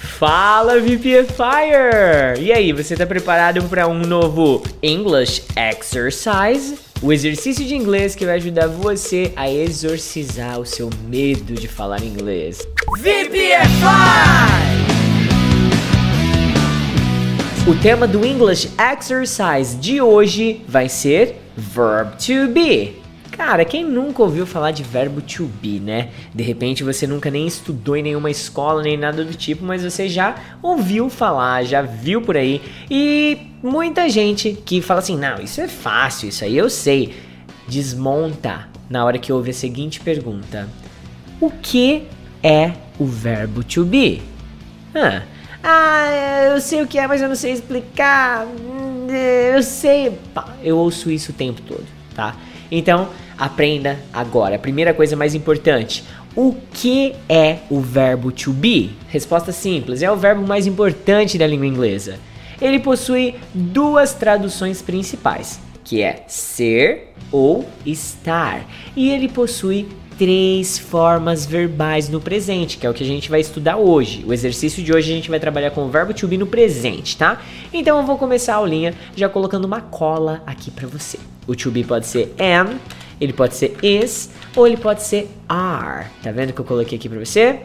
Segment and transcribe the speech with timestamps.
[0.00, 2.40] Fala VPFire!
[2.40, 6.78] E aí, você está preparado para um novo English Exercise?
[7.02, 12.02] O exercício de inglês que vai ajudar você a exorcizar o seu medo de falar
[12.02, 12.66] inglês.
[12.96, 13.60] VPFI!
[17.68, 23.00] O tema do English Exercise de hoje vai ser Verb to Be.
[23.40, 26.10] Cara, quem nunca ouviu falar de verbo to be, né?
[26.34, 30.10] De repente você nunca nem estudou em nenhuma escola nem nada do tipo, mas você
[30.10, 32.60] já ouviu falar, já viu por aí.
[32.90, 37.14] E muita gente que fala assim: não, isso é fácil, isso aí eu sei.
[37.66, 40.68] Desmonta na hora que ouve a seguinte pergunta:
[41.40, 42.02] O que
[42.42, 44.20] é o verbo to be?
[44.94, 45.22] Ah,
[45.62, 48.44] ah, eu sei o que é, mas eu não sei explicar.
[48.44, 49.06] Hum,
[49.54, 50.18] eu sei.
[50.62, 52.36] Eu ouço isso o tempo todo, tá?
[52.70, 54.56] Então, aprenda agora.
[54.56, 56.04] A primeira coisa mais importante:
[56.36, 58.90] o que é o verbo to be?
[59.08, 62.18] Resposta simples: é o verbo mais importante da língua inglesa.
[62.60, 69.88] Ele possui duas traduções principais, que é ser ou estar, e ele possui
[70.20, 74.22] três formas verbais no presente, que é o que a gente vai estudar hoje.
[74.26, 77.16] O exercício de hoje a gente vai trabalhar com o verbo to be no presente,
[77.16, 77.40] tá?
[77.72, 81.18] Então eu vou começar a aulinha já colocando uma cola aqui para você.
[81.46, 82.78] O to be pode ser am,
[83.18, 86.08] ele pode ser is ou ele pode ser are.
[86.22, 87.60] Tá vendo que eu coloquei aqui para você?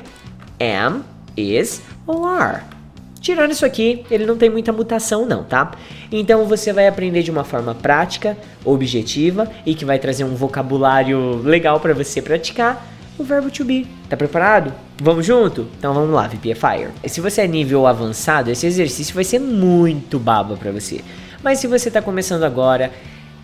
[0.57, 1.03] Am,
[1.35, 2.74] is ou are.
[3.25, 5.71] Tirando isso aqui, ele não tem muita mutação não, tá?
[6.11, 11.37] Então você vai aprender de uma forma prática, objetiva e que vai trazer um vocabulário
[11.37, 12.85] legal para você praticar
[13.17, 13.87] o verbo to be.
[14.07, 14.71] Tá preparado?
[15.01, 15.67] Vamos junto?
[15.75, 16.89] Então vamos lá, VPFire.
[17.07, 21.01] Se você é nível avançado, esse exercício vai ser muito baba para você.
[21.43, 22.91] Mas se você tá começando agora,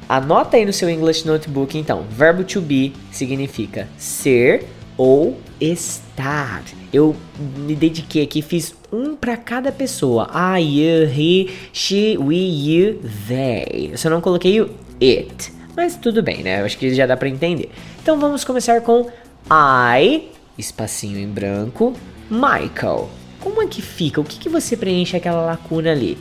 [0.07, 2.05] Anota aí no seu English Notebook então.
[2.11, 6.63] Verbo to be significa ser ou estar.
[6.91, 7.15] Eu
[7.57, 10.29] me dediquei aqui, fiz um para cada pessoa.
[10.33, 13.89] I, you, he, she, we, you, they.
[13.91, 14.69] Eu só não coloquei o
[15.01, 15.53] it.
[15.75, 16.61] Mas tudo bem, né?
[16.61, 17.69] Eu acho que já dá para entender.
[18.01, 19.09] Então vamos começar com
[19.49, 21.93] I, espacinho em branco,
[22.29, 23.09] Michael.
[23.39, 24.21] Como é que fica?
[24.21, 26.17] O que, que você preenche aquela lacuna ali?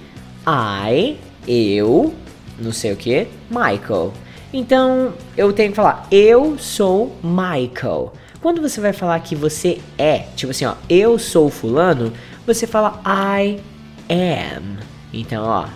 [0.47, 2.15] I, eu,
[2.59, 4.13] não sei o que, Michael.
[4.53, 8.13] Então eu tenho que falar, eu sou Michael.
[8.41, 12.11] Quando você vai falar que você é, tipo assim, ó, eu sou fulano,
[12.47, 13.61] você fala I
[14.09, 14.79] am.
[15.13, 15.67] Então, ó,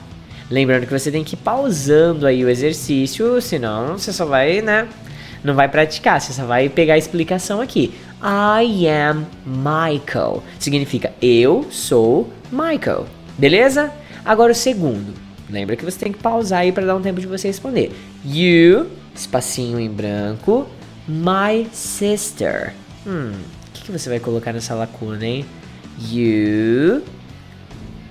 [0.51, 4.89] lembrando que você tem que ir pausando aí o exercício, senão você só vai, né,
[5.45, 7.93] não vai praticar, você só vai pegar a explicação aqui.
[8.23, 10.43] I am Michael.
[10.59, 13.07] Significa eu sou Michael.
[13.37, 13.93] Beleza?
[14.25, 15.13] Agora o segundo.
[15.51, 17.93] Lembra que você tem que pausar aí para dar um tempo de você responder.
[18.25, 20.67] You, espacinho em branco,
[21.09, 22.73] my sister.
[23.07, 23.33] Hum,
[23.69, 25.45] o que, que você vai colocar nessa lacuna, hein?
[26.11, 27.03] You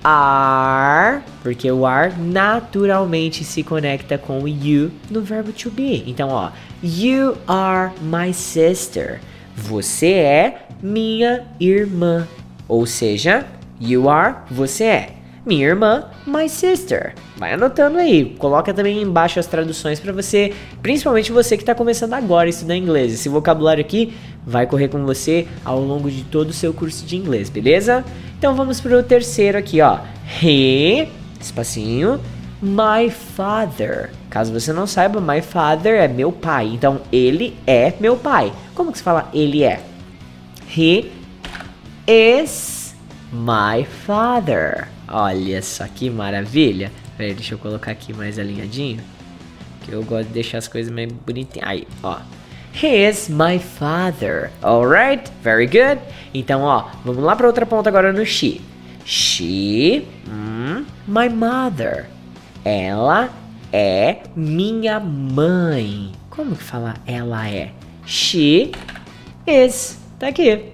[0.02, 6.04] are, porque o are naturalmente se conecta com o you no verbo to be.
[6.06, 6.50] Então, ó,
[6.82, 9.20] you are my sister.
[9.56, 12.28] Você é minha irmã.
[12.68, 13.46] Ou seja,
[13.80, 17.14] you are, você é minha irmã, my sister.
[17.36, 22.14] Vai anotando aí, coloca também embaixo as traduções para você, principalmente você que está começando
[22.14, 23.12] agora a estudar inglês.
[23.12, 24.14] Esse vocabulário aqui
[24.46, 28.04] vai correr com você ao longo de todo o seu curso de inglês, beleza?
[28.38, 29.98] Então vamos para o terceiro aqui, ó.
[30.42, 31.08] He,
[31.40, 32.20] espacinho,
[32.62, 34.10] my father.
[34.30, 36.70] Caso você não saiba, my father é meu pai.
[36.72, 38.52] Então ele é meu pai.
[38.74, 39.80] Como que se fala ele é?
[40.76, 41.10] He
[42.06, 42.73] is
[43.34, 44.88] my father.
[45.08, 46.92] Olha só que maravilha.
[47.16, 49.02] Peraí, deixa eu colocar aqui mais alinhadinho.
[49.82, 51.68] Que eu gosto de deixar as coisas mais bonitinhas.
[51.68, 52.18] Aí, ó.
[52.80, 54.50] He is my father.
[54.62, 55.30] Alright?
[55.42, 56.00] Very good.
[56.32, 58.60] Então, ó, vamos lá para outra ponta agora no she.
[59.04, 62.06] She, mm, my mother.
[62.64, 63.30] Ela
[63.72, 66.12] é minha mãe.
[66.30, 67.70] Como que fala ela é?
[68.06, 68.72] She
[69.46, 70.00] is.
[70.18, 70.70] Tá aqui.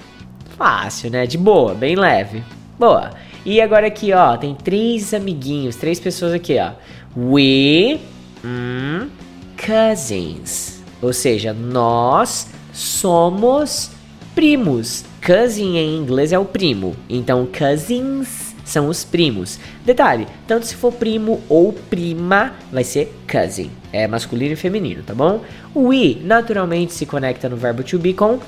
[0.61, 1.27] Fácil, né?
[1.27, 2.45] De boa, bem leve.
[2.79, 3.13] Boa.
[3.47, 6.73] E agora aqui, ó, tem três amiguinhos, três pessoas aqui, ó.
[7.17, 7.99] We
[8.45, 9.09] mm,
[9.57, 10.83] cousins.
[11.01, 13.91] Ou seja, nós somos
[14.35, 15.07] primos.
[15.27, 16.95] Cousin em inglês é o primo.
[17.09, 19.59] Então, cousins são os primos.
[19.83, 23.71] Detalhe, tanto se for primo ou prima, vai ser cousin.
[23.95, 25.41] É masculino e feminino, tá bom?
[25.75, 28.39] We naturalmente se conecta no verbo to be com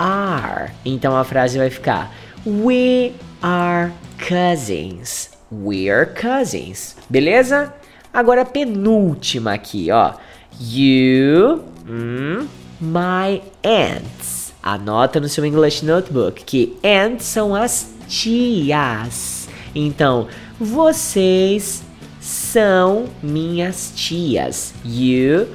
[0.00, 0.72] are.
[0.84, 2.10] Então a frase vai ficar
[2.44, 3.12] We
[3.42, 5.30] are cousins.
[5.52, 6.96] We're cousins.
[7.08, 7.74] Beleza?
[8.12, 10.14] Agora a penúltima aqui, ó.
[10.58, 12.48] You, mm,
[12.80, 14.52] my aunts.
[14.62, 19.48] Anota no seu English Notebook que aunt são as tias.
[19.74, 21.82] Então, vocês
[22.20, 24.74] são minhas tias.
[24.84, 25.48] You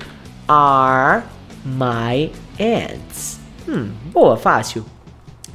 [0.48, 1.24] are
[1.66, 3.45] my aunts.
[3.68, 4.86] Hum, boa, fácil.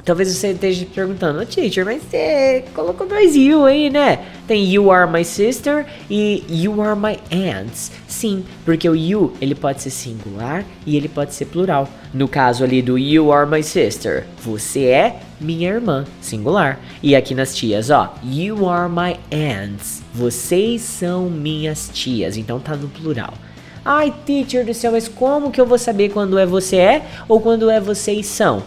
[0.03, 4.25] Talvez você esteja perguntando, teacher, mas você colocou dois you aí, né?
[4.47, 7.91] Tem you are my sister e you are my aunts.
[8.07, 11.87] Sim, porque o you ele pode ser singular e ele pode ser plural.
[12.11, 16.79] No caso ali do you are my sister, você é minha irmã, singular.
[17.03, 20.01] E aqui nas tias, ó, you are my aunts.
[20.13, 23.33] Vocês são minhas tias, então tá no plural.
[23.83, 27.39] Ai, teacher do céu, mas como que eu vou saber quando é você é ou
[27.39, 28.63] quando é vocês são?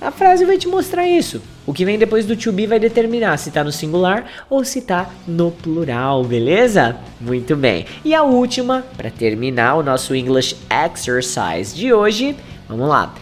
[0.00, 1.42] A frase vai te mostrar isso.
[1.66, 4.78] O que vem depois do to be vai determinar se está no singular ou se
[4.78, 6.96] está no plural, beleza?
[7.20, 7.86] Muito bem.
[8.04, 12.36] E a última, para terminar o nosso English exercise de hoje,
[12.68, 13.14] vamos lá.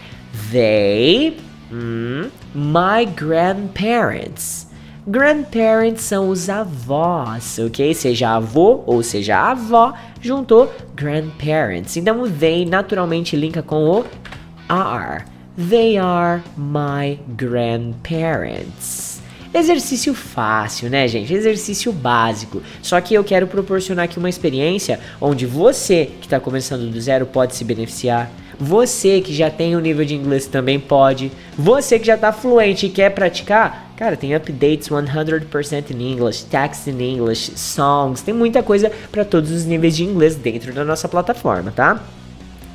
[0.51, 1.37] They,
[1.71, 4.67] mm, my grandparents.
[5.07, 7.93] Grandparents são os avós, ok?
[7.93, 11.95] Seja avô ou seja avó, juntou grandparents.
[11.95, 14.05] Então o they naturalmente linka com o
[14.67, 15.23] are.
[15.69, 19.21] They are my grandparents.
[19.53, 21.31] Exercício fácil, né, gente?
[21.31, 22.63] Exercício básico.
[22.81, 27.27] Só que eu quero proporcionar aqui uma experiência onde você que está começando do zero
[27.27, 28.31] pode se beneficiar.
[28.59, 31.31] Você que já tem um nível de inglês também pode.
[31.55, 36.87] Você que já está fluente e quer praticar, cara, tem updates 100% in English, text
[36.87, 41.07] in English, songs, tem muita coisa para todos os níveis de inglês dentro da nossa
[41.07, 42.03] plataforma, tá?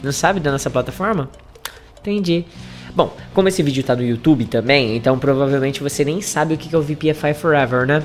[0.03, 1.29] Não sabe da nossa plataforma?
[2.01, 2.47] Entendi.
[2.95, 6.75] Bom, como esse vídeo tá no YouTube também, então provavelmente você nem sabe o que
[6.75, 8.03] é o VPFI Forever, né?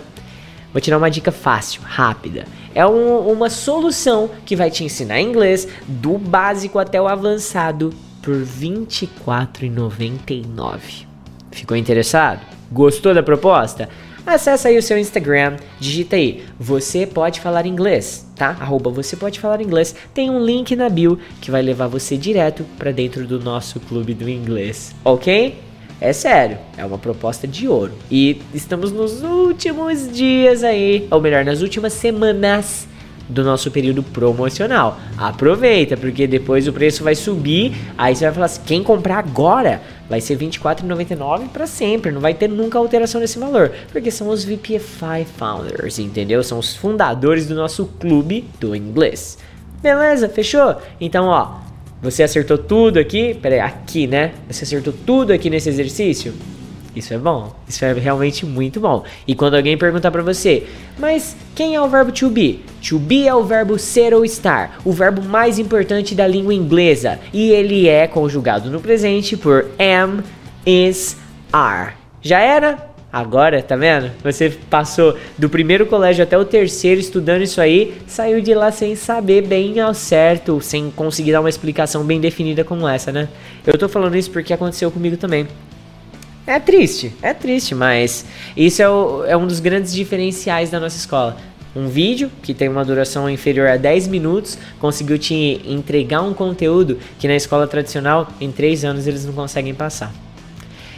[0.71, 2.45] Vou te dar uma dica fácil, rápida.
[2.73, 8.35] É um, uma solução que vai te ensinar inglês do básico até o avançado por
[8.35, 11.05] R$ 24,99.
[11.49, 12.54] Ficou interessado?
[12.71, 13.89] Gostou da proposta?
[14.25, 18.57] Acesse aí o seu Instagram, digita aí, você pode falar inglês, tá?
[18.59, 19.95] Arroba você pode falar inglês.
[20.15, 24.15] Tem um link na bio que vai levar você direto para dentro do nosso clube
[24.15, 25.59] do inglês, ok?
[26.01, 27.93] É sério, é uma proposta de ouro.
[28.09, 32.87] E estamos nos últimos dias aí, ou melhor, nas últimas semanas
[33.29, 34.99] do nosso período promocional.
[35.17, 37.73] Aproveita, porque depois o preço vai subir.
[37.97, 42.11] Aí você vai falar assim: quem comprar agora vai ser R$24,99 para sempre.
[42.11, 46.43] Não vai ter nunca alteração nesse valor, porque são os VPFI Founders, entendeu?
[46.43, 49.37] São os fundadores do nosso clube do inglês.
[49.81, 50.29] Beleza?
[50.29, 50.77] Fechou?
[50.99, 51.59] Então, ó,
[52.01, 53.33] você acertou tudo aqui.
[53.35, 54.33] Pera aí, aqui, né?
[54.49, 56.33] Você acertou tudo aqui nesse exercício?
[56.95, 57.53] Isso é bom.
[57.67, 59.03] Isso é realmente muito bom.
[59.27, 60.65] E quando alguém perguntar para você,
[60.97, 62.61] mas quem é o verbo to be?
[62.87, 67.19] To be é o verbo ser ou estar, o verbo mais importante da língua inglesa,
[67.33, 70.23] e ele é conjugado no presente por am,
[70.65, 71.17] is,
[71.51, 71.93] are.
[72.21, 72.95] Já era?
[73.11, 74.11] Agora, tá vendo?
[74.23, 78.93] Você passou do primeiro colégio até o terceiro estudando isso aí, saiu de lá sem
[78.93, 83.29] saber bem ao certo, sem conseguir dar uma explicação bem definida como essa, né?
[83.65, 85.47] Eu tô falando isso porque aconteceu comigo também.
[86.47, 88.23] É triste, é triste, mas
[88.55, 91.37] isso é, o, é um dos grandes diferenciais da nossa escola.
[91.75, 96.99] Um vídeo que tem uma duração inferior a 10 minutos conseguiu te entregar um conteúdo
[97.17, 100.13] que na escola tradicional em 3 anos eles não conseguem passar.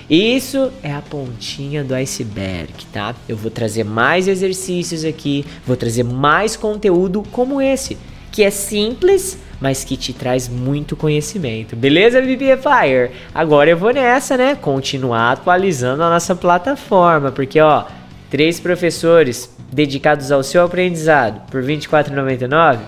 [0.09, 3.15] Isso é a pontinha do iceberg, tá?
[3.27, 7.97] Eu vou trazer mais exercícios aqui, vou trazer mais conteúdo como esse,
[8.31, 11.75] que é simples, mas que te traz muito conhecimento.
[11.75, 13.11] Beleza, BBFire?
[13.33, 14.55] Agora eu vou nessa, né?
[14.55, 17.85] Continuar atualizando a nossa plataforma, porque ó,
[18.29, 22.79] três professores dedicados ao seu aprendizado por R$ 24,99.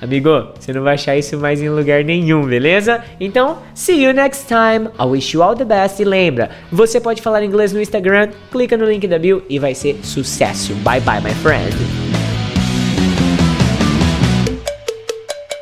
[0.00, 3.02] Amigo, você não vai achar isso mais em lugar nenhum, beleza?
[3.18, 4.90] Então, see you next time.
[5.00, 6.00] I wish you all the best.
[6.02, 9.74] E lembra, você pode falar inglês no Instagram, clica no link da bio e vai
[9.74, 10.74] ser sucesso.
[10.74, 11.95] Bye bye, my friend.